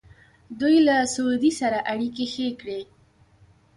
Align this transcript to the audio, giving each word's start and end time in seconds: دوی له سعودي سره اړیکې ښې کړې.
دوی 0.59 0.75
له 0.87 0.95
سعودي 1.13 1.51
سره 1.59 1.77
اړیکې 1.91 2.25
ښې 2.33 2.47
کړې. 2.59 2.81